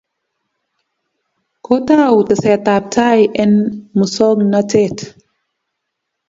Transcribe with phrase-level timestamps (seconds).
[1.65, 3.55] kotau teset tab tai eng
[3.97, 4.97] musongnotet